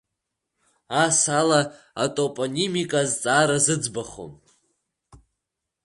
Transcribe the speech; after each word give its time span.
Ас 1.03 1.19
ала 1.39 1.61
атопонимика 2.03 2.99
азҵаара 3.03 3.57
зыӡбахом. 3.65 4.33